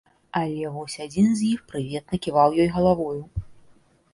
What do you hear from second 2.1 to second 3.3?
ківае ёй галавою.